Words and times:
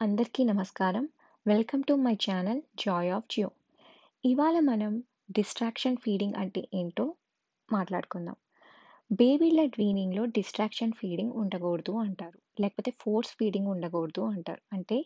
అందరికీ 0.00 0.44
నమస్కారం. 0.44 1.08
Welcome 1.46 1.82
to 1.82 1.94
my 1.94 2.12
channel 2.14 2.62
joy 2.78 3.10
of 3.10 3.28
Jio. 3.30 3.48
ఇవాళ 4.24 4.60
మనం 4.60 5.02
డిస్ట్రాక్షన్ 5.30 5.96
ఫీడింగ్ 5.96 6.34
అంటే 6.34 6.68
ఏంటో 6.74 7.14
మాట్లాడుకుందాం. 7.72 8.36
బేబీల 9.10 9.54
లెడ్ 9.60 10.32
డిస్ట్రాక్షన్ 10.32 10.92
ఫీడింగ్ 10.92 11.32
ఉండకూడదు 11.32 11.92
అంటారు. 11.98 12.38
లేకపోతే 12.60 12.92
ఫోర్స్ 13.00 13.30
ఫీడింగ్ 13.30 13.66
ఉండకూడదు 13.66 14.24
అంటారు. 14.24 14.62
అంటే 14.72 14.98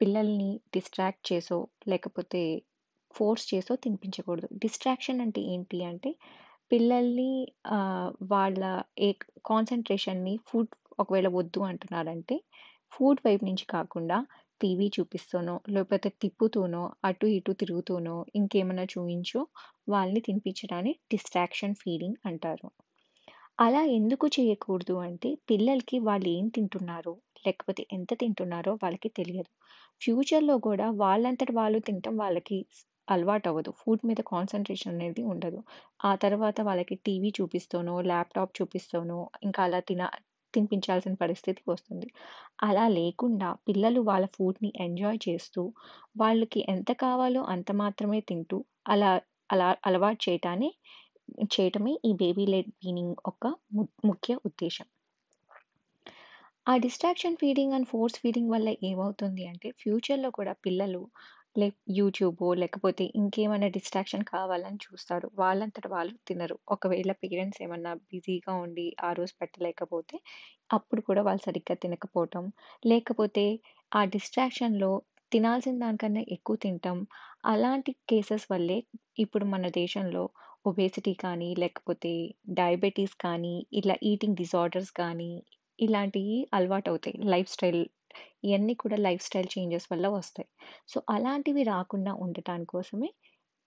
పిల్లల్ని 0.00 0.60
డిస్ట్రాక్ట్ 0.74 1.32
చేసో, 1.32 1.68
లేకపోతే 1.88 2.42
ఫోర్స్ 3.14 3.54
చేసో 3.54 3.76
తినిపించకూడదు. 3.76 4.48
డిస్ట్రాక్షన్ 4.54 5.20
అంటే 5.20 5.40
ఏంటి 5.40 5.84
అంటే 5.84 6.12
పిల్లల్ని 6.72 7.30
వాళ్ళ 8.22 8.62
ఏ 8.98 9.10
కాన్సన్ట్రేషన్ని 9.46 10.38
ఫుడ్ 10.46 10.72
ఒకవేళ 10.98 11.28
వద్దు 11.28 11.60
అంటున్నారంటే 11.60 12.36
ఫుడ్ 12.92 13.20
వైపు 13.24 13.44
నుంచి 13.44 13.64
కాకుండా 13.68 14.16
టీవీ 14.60 14.86
చూపిస్తూనో, 14.94 15.54
లేకపోతే 15.68 16.08
తిప్పుతూనో, 16.20 16.82
అటు 17.04 17.26
ఇటు 17.32 17.52
తిరుగుతూనో, 17.54 18.16
ఇంకేమైనా 18.34 18.84
చూయించో 18.90 19.42
వాళ్ళని 19.88 20.22
తినిపించడాన్ని 20.26 20.94
డిస్ట్రాక్షన్ 21.10 21.78
ఫీడింగ్ 21.80 22.18
అంటారు. 22.26 22.68
అలా 23.58 23.82
ఎందుకు 23.94 24.26
చేయకూడదు 24.34 24.94
అంటే 25.04 25.28
పిల్లలకి 25.48 25.96
వాళ్ళు 26.04 26.28
ఏం 26.30 26.46
తింటున్నారో, 26.54 27.12
లేకపోతే 27.44 27.82
ఎంత 27.92 28.10
తింటున్నారో 28.20 28.72
వాళ్ళకి 28.82 29.08
తెలియదు. 29.16 29.50
ఫ్యూచర్‌లో 30.00 30.56
కూడా 30.64 30.86
వాళ్ళంతట 30.98 31.50
వాళ్ళు 31.54 31.80
తినటం 31.86 32.14
వాళ్ళకి 32.18 32.58
అలవాటు 33.08 33.48
అవ్వదు 33.50 33.70
ఫుడ్ 33.78 34.02
మీద 34.04 34.20
కాన్సన్ట్రేషన్ 34.30 34.94
అనేది 34.94 35.22
ఉండదు. 35.30 35.60
ఆ 36.04 36.12
తర్వాత 36.24 36.58
వాళ్ళకి 36.62 36.96
టీవీ 37.06 37.30
చూపిస్తానో 37.38 37.94
ల్యాప్‌టాప్ 38.06 38.52
చూపిస్తానో 38.58 39.18
ఇంకా 39.42 39.62
అలా 39.64 39.80
తిన 39.88 40.02
తినిపించాల్సిన 40.58 41.14
పరిస్థితి 41.22 41.62
వస్తుంది. 41.68 42.08
అలా 42.62 42.86
లేకుండా 42.96 43.50
పిల్లలు 43.66 44.02
వాళ్ళ 44.08 44.26
ఫుడ్‌ని 44.36 44.72
ఎంజాయ్ 44.80 45.20
చేస్తూ, 45.28 45.62
వాళ్ళకి 46.16 46.62
ఎంత 46.68 46.90
కావాలో 47.04 47.42
అంత 47.54 47.70
మాత్రమే 47.82 48.20
తింటూ 48.28 48.60
అలా 48.88 49.12
అలా 49.50 49.68
అలవాటు 49.86 50.20
చేయటాన్ని 50.24 50.70
చేయటమే 51.52 51.92
ఈ 52.04 52.12
బేబీ 52.20 52.44
లెడ్ 52.48 52.70
వీనింగ్ 52.78 53.16
ఒక 53.26 53.44
ము 53.74 53.82
ముఖ్య 54.04 54.34
ఉద్దేశం 54.46 54.86
ఆ 56.66 56.74
distraction 56.78 57.36
feeding 57.36 57.74
and 57.74 57.88
force 57.90 58.18
feeding 58.18 58.52
వల్ల 58.54 58.68
ఏమవుతుంది 58.84 59.44
అంటే 59.50 59.68
ఫ్యూచర్‌లో 59.80 60.30
కూడా 60.32 60.52
పిల్లలు 60.64 61.02
లైక్ 61.56 61.76
యూట్యూబో, 61.96 62.46
లేకపోతే 62.54 63.04
ఇంకేమైనా 63.16 63.68
డిస్ట్రాక్షన్ 63.74 64.24
కావాలని 64.30 64.78
చూస్తారు. 64.84 65.26
వాళ్ళంతట 65.38 65.86
వాళ్ళు 65.92 66.14
తినరు. 66.26 66.56
ఒకవేళ 66.74 67.12
పేరెంట్స్ 67.22 67.60
ఏమన్నా 67.64 67.92
బిజీగా 68.08 68.52
ఉండి 68.62 68.86
ఆ 69.00 69.10
రోజు 69.12 69.34
పెట్టలేకపోతే 69.40 70.16
అప్పుడు 70.70 71.02
కూడా 71.02 71.22
వాళ్ళు 71.22 71.42
సరిగ్గా 71.44 71.74
తినకపోవటం, 71.82 72.44
లేకపోతే 72.84 73.44
ఆ 73.92 74.02
డిస్ట్రాక్షన్‌లో 74.12 74.90
తినాల్సిన 75.32 75.76
దానికన్నా 75.78 76.22
ఎక్కువ 76.30 76.56
తింటాం 76.58 76.98
అలాంటి 77.46 77.92
కేసెస్ 78.08 78.46
వల్లే 78.50 78.78
ఇప్పుడు 79.18 79.44
మన 79.46 79.64
దేశంలో 79.76 80.22
ఒబేసిటీ 80.64 81.14
కానీ, 81.22 81.50
లేకపోతే 81.56 82.12
డయాబెటీస్ 82.56 83.14
కానీ, 83.20 83.54
ఇలా 83.80 83.96
ఈటింగ్ 84.10 84.38
డిజార్డర్స్ 84.38 84.92
కానీ 84.98 85.32
ఇలాంటివి 85.78 86.38
అలవాటు 86.52 86.88
అవుతాయి 86.90 87.16
లైఫ్ 87.28 87.50
స్టైల్ 87.50 87.82
ఇవన్నీ 88.44 88.74
కూడా 88.76 88.98
లైఫ్ 89.00 89.24
స్టైల్ 89.24 89.50
చేంజెస్ 89.54 89.88
వల్ల 89.92 90.06
వస్తాయి. 90.14 90.48
సో, 90.88 90.98
అలాంటివి 91.10 91.64
రాకుండా 91.70 92.14
ఉండటాని 92.24 92.66
కోసమే 92.68 93.10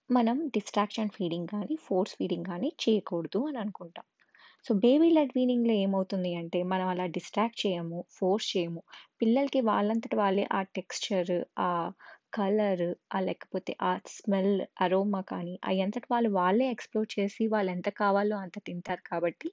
మనం 0.10 0.38
డిస్ట్రాక్షన్ 0.56 1.12
ఫీడింగ్ 1.12 1.50
కానీ 1.50 1.76
ఫోర్స్ 1.86 2.16
ఫీడింగ్ 2.16 2.48
కానీ 2.48 2.70
చేయకూడదు 2.84 3.40
అని 3.48 3.60
అనుకుంటాం. 3.60 4.06
సో, 4.66 4.72
బేబీ 4.84 5.10
లెడ్ 5.12 5.34
వీనింగ్‌లో 5.36 5.76
ఏమవుతుంది 5.84 6.32
అంటే 6.38 6.60
మనం 6.66 6.88
అలా 6.88 7.06
డిస్ట్రాక్ట్ 7.16 7.62
చేయము, 7.64 8.00
ఫోర్స్ 8.18 8.48
చేయము. 8.54 8.82
పిల్లలకి 9.22 9.62
వాళ్ళంతటి 9.68 10.18
వాళ్ళే 10.18 10.46
ఆ 10.54 10.62
టెక్స్చర్, 10.76 11.34
ఆ 11.62 11.70
కలర్, 12.34 12.86
ఆ 13.12 13.20
లేకపోతే 13.22 13.72
ఆ 13.84 13.92
స్మెల్, 14.16 14.54
అరోమా 14.82 15.22
కానీ 15.28 15.56
అయంతట 15.66 16.06
వాళ్ళు 16.12 16.30
వాళ్ళే 16.38 16.68
ఎక్స్‌ప్లోర్ 16.72 17.10
చేసి 17.16 17.46
వాళ్ళు 17.50 17.72
ఎంత 17.72 17.90
కావాలో 17.98 18.38
అంత 18.40 18.58
తింటారు 18.68 19.04
కాబట్టి 19.10 19.50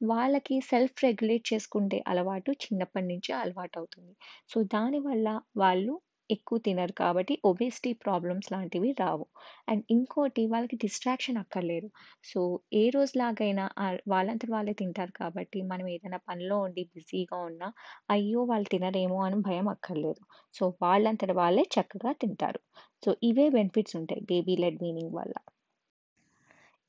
వాళ్ళకి 0.00 0.56
సెల్ఫ్ 0.64 0.98
రెగ్యులేట్ 1.02 1.44
చేసుకుంటే 1.50 1.98
అలవాటు 2.06 2.50
చిన్నప్పటి 2.62 3.06
నుంచే 3.06 3.32
అలవాటవుతుంది. 3.38 4.12
సో, 4.50 4.58
దానివల్ల 4.72 5.28
వాళ్ళు 5.56 5.94
ఎక్కువ 6.30 6.58
తినరు 6.58 6.94
కాబట్టి 6.94 7.34
ఒబేసిటీ 7.44 7.90
ప్రాబ్లమ్స్ 8.02 8.48
లాంటివి 8.52 8.90
రావు. 9.00 9.26
అండ్ 9.68 9.82
ఇంకోటి 9.90 10.42
వాళ్ళకి 10.46 10.76
డిస్ట్రాక్షన్ 10.76 11.40
అక్కర్లేదు. 11.40 11.88
సో, 12.24 12.40
ఏ 12.74 12.84
రోజులాగైనా 12.90 13.64
వాళ్ళంతా 14.08 14.48
వాళ్ళే 14.50 14.74
తింటారు 14.74 15.14
కాబట్టి 15.14 15.60
మనం 15.66 15.88
ఏదైనా 15.88 16.20
పనిలో 16.28 16.58
ఉండి 16.60 16.84
బిజీగా 16.94 17.38
ఉన్నా, 17.44 17.68
అయ్యో! 18.10 18.42
వాళ్ళు 18.44 18.68
తినరేమో 18.70 19.18
అని 19.22 19.40
భయం 19.42 19.68
అక్కర్లేదు. 19.68 20.22
సో, 20.54 20.64
వాళ్ళంతట 20.80 21.32
వాళ్ళే 21.36 21.66
చక్కగా 21.76 22.12
తింటారు. 22.22 22.62
సో, 23.02 23.10
ఇవే 23.24 23.48
బెనిఫిట్స్ 23.50 23.96
ఉంటాయి 23.96 24.22
బేబీ 24.26 24.56
లెడ్ 24.58 24.80
మీనింగ్ 24.82 25.14
వల్ల. 25.14 25.36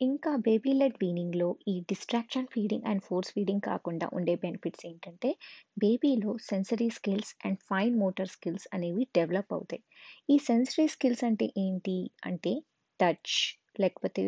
ఇంకా 0.01 0.31
బేబీ 0.45 0.72
లెడ్ 0.73 0.97
వీనింగ్‌లో 1.01 1.47
ఈ 1.67 1.73
distraction 1.81 2.47
feeding 2.47 2.85
and 2.85 3.03
force 3.03 3.31
feeding 3.31 3.61
కాకుండా 3.61 4.07
ఉండే 4.13 4.33
బెనిఫిట్స్ 4.35 4.85
ఏంటంటే 4.85 5.29
బేబీలో 5.78 6.31
sensory 6.47 6.89
skills 6.89 7.31
and 7.45 7.59
fine 7.69 7.95
motor 8.00 8.29
skills 8.29 8.67
అనేవి 8.73 9.03
డెవలప్ 9.16 9.53
అవుతాయి. 9.53 9.81
ఈ 10.29 10.38
సెన్సరీ 10.47 10.88
స్కిల్స్ 10.88 11.23
అంటే 11.23 11.47
ఏంటి 11.57 11.97
అంటే 12.25 12.53
టచ్ 13.00 13.35
లేకపోతే 13.79 14.23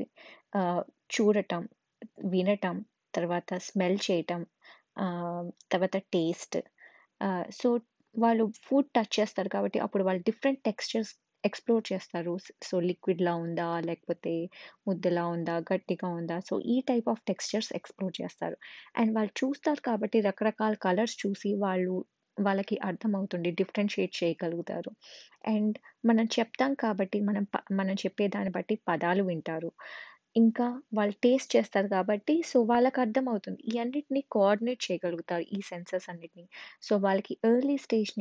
చూడటం, 1.09 1.61
వినటం, 2.25 2.77
తర్వాత 3.13 3.51
స్మెల్ 3.67 3.99
చేయటం, 4.07 4.41
తర్వాత 5.71 5.97
టేస్ట్. 6.13 6.57
సో, 7.51 7.67
వాళ్ళు 8.15 8.45
ఫుడ్ 8.65 8.89
టచ్ 8.95 9.13
చేస్తారు 9.19 9.49
కాబట్టి 9.49 9.79
అప్పుడు 9.79 10.03
వాళ్ళు 10.03 10.21
డిఫరెంట్ 10.23 10.61
టెక్స్చర్స్ 10.63 11.11
ఎక్స్‌ప్లోర్ 11.43 11.83
చేస్తారు. 11.89 12.33
సో, 12.63 12.75
లిక్విడ్‌లా 12.87 13.33
ఉందా? 13.43 13.69
లేకపోతే 13.83 14.33
ముద్దలా 14.87 15.23
ఉందా? 15.29 15.55
గట్టిగా 15.71 16.07
ఉందా? 16.17 16.37
సో, 16.41 16.55
ఈ 16.67 16.77
టైప్ 16.87 17.09
ఆఫ్ 17.09 17.23
టెక్స్చర్స్ 17.25 17.71
ఎక్స్‌ప్లోర్ 17.75 18.15
చేస్తారు. 18.21 18.57
అండ్ 18.95 19.13
వాళ్ళు 19.15 19.33
చూస్తారు 19.41 19.81
కాబట్టి 19.83 20.19
రకరకాల 20.23 20.75
కలర్స్ 20.85 21.17
చూసి 21.23 21.51
వాళ్ళు 21.59 21.95
వాళ్ళకి 22.37 22.75
అర్థమవుతుంది. 22.83 23.49
డిఫరెన్షియేట్ 23.59 24.13
చేయగలుగుతారు. 24.17 24.91
అండ్ 25.47 25.75
మనం 26.05 26.25
చెప్తాం 26.33 26.73
కాబట్టి 26.79 27.19
మనం 27.23 27.45
ప 27.53 27.65
మనం 27.73 27.95
చెప్పేదాన్ని 28.03 28.51
బట్టి 28.51 28.75
పదాలు 28.87 29.23
వింటారు. 29.23 29.69
ఇంకా 30.35 30.65
వాళ్ళు 30.93 31.15
టేస్ట్ 31.23 31.51
చేస్తారు 31.55 31.89
కాబట్టి 31.89 32.35
సో, 32.43 32.57
వాళ్ళకి 32.65 32.99
అర్థమవుతుంది. 33.01 33.59
ఈ 33.69 33.75
అన్నిటిని 33.79 34.21
కోఆర్డినేట్ 34.31 34.81
చేయగలుగుతారు 34.85 35.45
ఈ 35.51 35.61
సెన్సెస్ 35.69 36.07
అన్నిటిని. 36.11 36.45
సో, 36.81 36.93
వాళ్ళకి 37.05 37.35
ఎర్లీ 37.45 37.77
స్టేజ్ 37.85 38.13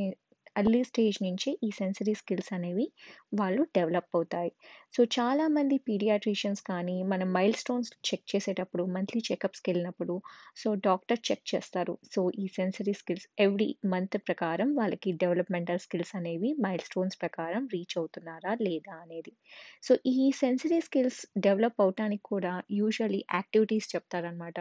అర్లీ 0.56 0.80
స్టేజ్ 0.84 1.18
నుంచి 1.22 1.50
ఈ 1.62 1.70
సెన్సరీ 1.74 2.14
స్కిల్స్ 2.14 2.50
అనేవి 2.52 2.86
వాళ్ళు 3.32 3.62
డెవలప్ 3.74 4.10
అవుతాయి. 4.14 4.50
సో, 4.94 5.00
చాలామంది 5.16 5.76
పీడియాట్రిషియన్స్ 5.86 6.62
కానీ 6.64 6.96
మనం 7.04 7.28
మైల్ 7.32 7.56
స్టోన్స్ 7.56 7.90
చెక్ 8.08 8.26
చేసేటప్పుడు 8.32 8.84
మంత్లీ 8.94 9.20
చెకప్స్కి 9.28 9.68
వెళ్ళినప్పుడు 9.70 10.14
సో, 10.56 10.68
డాక్టర్ 10.84 11.20
చెక్ 11.28 11.44
చేస్తారు. 11.52 11.94
సో, 12.12 12.22
ఈ 12.38 12.46
సెన్సరీ 12.54 12.94
స్కిల్స్ 12.94 13.28
ఎవ్రీ 13.38 13.68
మంత్ 13.86 14.18
ప్రకారం 14.26 14.70
వాళ్ళకి 14.74 15.12
డెవలప్‌మెంటల్ 15.20 15.78
స్కిల్స్ 15.78 16.14
అనేవి 16.16 16.52
మైల్ 16.60 16.84
స్టోన్స్ 16.84 17.18
ప్రకారం 17.20 17.66
రీచ్ 17.72 17.96
అవుతున్నారా? 17.98 18.54
లేదా? 18.62 18.96
అనేది. 19.00 19.34
సో, 19.82 19.92
ఈ 20.14 20.30
సెన్సరీ 20.36 20.80
స్కిల్స్ 20.80 21.18
డెవలప్ 21.40 21.80
అవ్వటానికి 21.80 22.24
కూడా 22.28 22.52
యూజువల్లీ 22.72 23.22
యాక్టివిటీస్ 23.32 23.92
చెప్తారనమాట. 23.94 24.58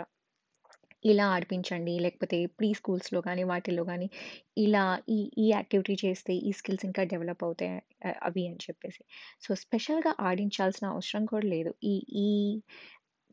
ఇలా 1.05 1.25
ఆడిపించండి, 1.31 1.93
లేకపోతే 1.99 2.37
ప్రీ 2.57 2.69
స్కూల్స్‌లో 2.79 3.19
కానీ 3.21 3.43
వాటిల్లో 3.45 3.83
కానీ 3.85 4.07
ఇలా 4.57 4.83
ఈ 5.09 5.19
ఈ 5.37 5.47
యాక్టివిటీ 5.51 5.95
చేస్తే 6.03 6.33
ఈ 6.43 6.53
స్కిల్స్ 6.59 6.85
ఇంకా 6.85 7.03
డెవలప్ 7.11 7.43
అవుతాయి 7.43 7.71
అవి 8.27 8.43
అని 8.47 8.59
చెప్పేసి. 8.65 9.01
సో, 9.43 9.49
స్పెషల్‌గా 9.63 10.13
ఆడించాల్సిన 10.29 10.85
అవసరం 10.93 11.25
కూడా 11.27 11.47
లేదు. 11.49 11.73
ఈ 11.85 11.95
ఈ 12.21 12.29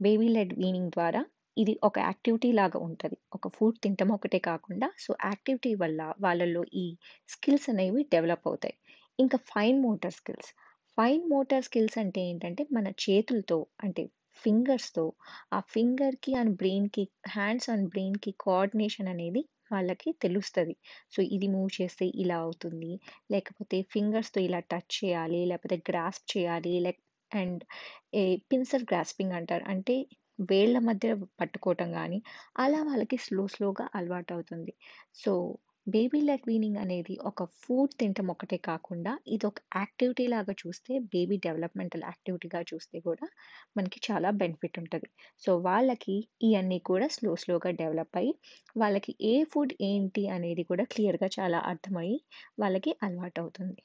బేబీ 0.00 0.27
లెడ్ 0.28 0.53
వీనింగ్ 0.59 0.91
ద్వారా 0.91 1.21
ఇది 1.56 1.72
ఒక 1.82 1.97
యాక్టివిటీ 2.05 2.50
లాగా 2.59 2.78
ఉంటుంది 2.84 3.16
ఒక 3.32 3.49
ఫుడ్ 3.56 3.77
తింటాం 3.82 4.11
ఒకటే 4.15 4.38
కాకుండా 4.47 4.88
సో, 4.99 5.11
యాక్టివిటీ 5.25 5.72
వల్ల 5.82 6.00
వాళ్ళలో 6.21 6.62
ఈ 6.77 6.84
స్కిల్స్ 7.28 7.69
అనేవి 7.72 8.03
డెవలప్ 8.12 8.46
అవుతాయి. 8.49 8.76
ఇంకా 9.19 9.38
fine 9.50 9.79
motor 9.85 10.17
skills. 10.19 10.50
Fine 10.99 11.25
motor 11.29 11.64
skills 11.64 11.99
అంటే 12.02 12.20
ఏంటంటే 12.31 12.62
మన 12.76 12.87
చేతులతో 13.05 13.58
అంటే 13.82 14.05
ఫింగర్స్‌తో 14.43 15.05
ఆ 15.52 15.61
ఫింగర్‌కి 15.69 16.32
అండ్ 16.34 16.55
బ్రెయిన్‌కి 16.56 17.05
హ్యాండ్స్ 17.31 17.69
అండ్ 17.70 17.87
బ్రెయిన్‌కి 17.88 18.32
కోఆర్డినేషన్ 18.43 19.08
అనేది 19.08 19.43
వాళ్ళకి 19.70 20.11
తెలుస్తుంది 20.20 20.75
సో, 21.12 21.20
ఇది 21.34 21.49
మూవ్ 21.49 21.70
చేస్తే 21.79 22.06
ఇలా 22.23 22.38
అవుతుంది. 22.43 22.93
లేకపోతే 23.31 23.79
ఫింగర్స్‌తో 23.93 24.40
ఇలా 24.40 24.61
టచ్ 24.70 24.93
చేయాలి, 24.99 25.40
లేకపోతే 25.46 25.79
గ్రాస్ప్ 25.88 26.26
చేయాలి. 26.34 26.75
Like 26.81 27.00
and 27.31 27.62
a 28.14 28.23
pincer 28.50 28.84
grasping 28.84 29.37
అంటారు. 29.38 29.64
అంటే 29.73 29.94
వేళ్ళ 30.49 30.76
మధ్య 30.87 31.08
పట్టుకోవటం 31.40 31.88
కానీ 31.93 32.19
అలా 32.58 32.81
వాళ్ళకి 32.82 33.17
స్లో 33.25 33.44
స్లోగా 33.49 33.84
అలవాటు 33.94 34.31
అవుతుంది 34.34 34.73
సో, 35.14 35.32
బేబీ 35.87 36.20
లెగ్ 36.20 36.46
వీనింగ్ 36.46 36.79
అనేది 36.81 37.14
ఒక 37.25 37.44
ఫుడ్ 37.58 37.93
తింటం 38.00 38.26
ఒకటే 38.31 38.56
కాకుండా 38.64 39.12
ఇదొక 39.34 39.61
యాక్టివిటీ 39.76 40.25
లాగా 40.26 40.55
చూస్తే 40.58 40.93
బేబీ 41.12 41.37
డెవలప్‌మెంటల్ 41.44 42.05
యాక్టివిటీగా 42.05 42.61
చూస్తే 42.70 42.99
కూడా 43.00 43.26
మనకి 43.76 44.00
చాలా 44.06 44.31
బెనిఫిట్ 44.40 44.79
ఉంటుంది. 44.79 45.08
సో, 45.43 45.52
వాళ్ళకి 45.61 46.17
ఇవన్నీ 46.43 46.79
కూడా 46.84 47.08
స్లో 47.17 47.34
స్లోగా 47.43 47.73
డెవలప్ 47.81 48.19
అయ్యి 48.20 48.34
వాళ్ళకి 48.76 49.14
ఏ 49.25 49.34
ఫుడ్ 49.52 49.75
ఏంటి 49.90 50.25
అనేది 50.32 50.64
కూడా 50.64 50.87
క్లియర్‌గా 50.93 51.31
చాలా 51.38 51.61
అర్థమయ్యి 51.73 52.19
వాళ్ళకి 52.58 52.93
అలవాటు 53.02 53.40
అవుతుంది. 53.43 53.81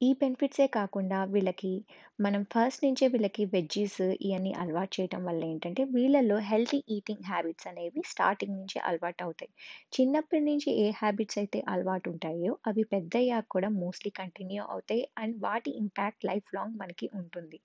ఈ 0.00 0.08
బెనిఫిట్సే 0.14 0.64
కాకుండా 0.74 1.18
వీళ్ళకి 1.24 1.70
మనం 2.18 2.42
ఫస్ట్ 2.52 2.82
నుంచే 2.84 3.06
వీళ్ళకి 3.08 3.42
వెజ్జీస్ 3.52 3.96
ఇవన్నీ 4.20 4.52
అలవాటు 4.54 4.92
చేయటం 4.96 5.22
వల్ల 5.24 5.42
ఏంటంటే, 5.44 5.82
వీళ్ళలో 5.94 6.36
హెల్తీ 6.48 6.78
ఈటింగ్ 6.88 7.24
హ్యాబిట్స్ 7.24 7.68
అనేవి 7.70 8.02
స్టార్టింగ్ 8.04 8.54
నుంచి 8.56 8.78
అలవాటు 8.88 9.22
అవుతాయి 9.24 9.50
చిన్నప్పటి 9.92 10.42
నుంచి 10.42 10.70
ఏ 10.78 10.88
హ్యాబిట్స్ 11.00 11.38
అయితే 11.38 11.60
అలవాటు 11.68 12.08
ఉంటాయో 12.12 12.52
అవి 12.68 12.84
పెద్దయ్యాక 12.92 13.46
కూడా 13.50 13.70
మోస్ట్‌లీ 13.78 14.12
కంటిన్యూ 14.20 14.62
అవుతాయి. 14.68 15.04
అండ్ 15.22 15.36
వాటి 15.44 15.72
ఇంపాక్ట్ 15.82 16.26
లైఫ్ 16.26 16.48
లాంగ్ 16.56 16.76
మనకి 16.82 17.08
ఉంటుంది. 17.14 17.60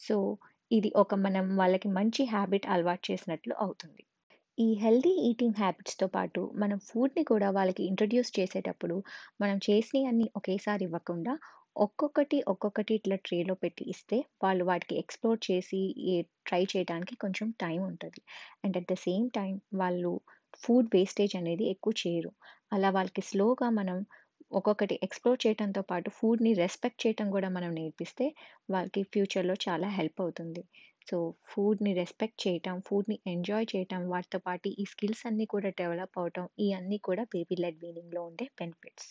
సో, 0.00 0.16
ఇది 0.70 0.92
ఒక 0.96 1.14
మనం 1.22 1.48
వాళ్ళకి 1.56 1.90
మంచి 1.94 2.24
హ్యాబిట్ 2.32 2.68
అలవాటు 2.70 3.04
చేసినట్లు 3.10 3.54
అవుతుంది. 3.60 4.02
ఈ 4.58 4.68
హెల్తీ 4.80 5.12
ఈటింగ్ 5.26 5.58
హ్యాబిట్స్‌తో 5.58 6.06
పాటు 6.12 6.40
మనం 6.58 6.78
ఫుడ్‌ని 6.86 7.22
కూడా 7.26 7.48
వాళ్ళకి 7.52 7.82
ఇంట్రడ్యూస్ 7.84 8.30
చేసేటప్పుడు 8.36 8.96
మనం 9.40 9.56
చేసినయన్నీ 9.66 10.26
ఒకేసారి 10.36 10.84
ఇవ్వకుండా 10.88 11.34
ఒక్కొక్కటి, 11.78 12.38
ఒక్కొక్కటి 12.46 12.92
ఇట్లా 12.94 13.16
ట్రేలో 13.24 13.54
పెట్టి 13.54 13.84
ఇస్తే 13.92 14.16
వాళ్ళు 14.42 14.64
వాటికి 14.64 14.94
ఎక్స్‌ప్లోర్ 14.96 15.40
చేసి 15.46 15.80
ట్రై 16.46 16.60
చేయడానికి 16.64 17.14
కొంచెం 17.16 17.48
టైం 17.60 17.80
ఉంటుంది 17.86 18.20
and 18.64 18.76
at 18.76 18.88
the 18.88 18.96
same 19.02 19.26
time 19.34 19.52
వాళ్ళు 19.80 20.12
ఫుడ్ 20.62 20.88
వేస్టేజ్ 20.94 21.34
అనేది 21.36 21.64
ఎక్కువ 21.70 21.94
చేయరు. 22.02 22.32
అలా 22.72 22.90
వాళ్ళకి 22.90 23.22
స్లోగా 23.22 23.68
మనం 23.76 23.98
ఒక్కొక్కటి 24.52 24.96
ఎక్స్‌ప్లోర్ 25.02 25.40
చేయడంతో 25.44 25.82
పాటు 25.84 26.10
ఫుడ్‌ని 26.10 26.52
రెస్పెక్ట్ 26.54 27.02
చేయటం 27.04 27.28
కూడా 27.30 27.50
మనం 27.50 27.72
నేర్పిస్తే 27.74 28.26
వాళ్ళకి 28.68 29.02
ఫ్యూచర్‌లో 29.12 29.56
చాలా 29.64 29.90
హెల్ప్ 29.96 30.20
అవుతుంది. 30.20 30.62
సో, 31.08 31.18
ఫుడ్‌ని 31.50 31.92
రెస్పెక్ట్ 31.94 32.40
చేయటం, 32.44 32.76
ఫుడ్‌ని 32.86 33.18
ఎంజాయ్ 33.28 33.68
చేయటం, 33.68 34.02
వాటితో 34.08 34.40
పాటు 34.44 34.68
ఈ 34.76 34.86
స్కిల్స్ 34.92 35.24
అన్నీ 35.26 35.48
కూడా 35.48 35.72
డెవలప్ 35.78 36.18
అవటం 36.18 36.46
ఇవన్నీ 36.60 37.00
కూడా 37.04 37.24
బేబీ 37.34 37.58
లెడ్ 37.62 37.80
వీనింగ్‌లో 37.82 38.22
ఉండే 38.30 38.48
బెనిఫిట్స్. 38.60 39.08